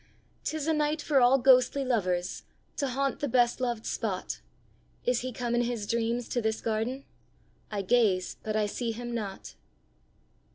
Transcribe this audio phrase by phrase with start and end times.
[0.43, 2.41] 'Tis a night for all ghostly lovers
[2.77, 4.41] To haunt the best loved spot:
[5.05, 7.05] Is he come in his dreams to this garden?
[7.69, 9.53] I gaze, but I see him not.